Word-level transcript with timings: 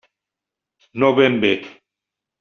No 1.03 1.11
ben 1.19 1.39
bé. 1.43 1.51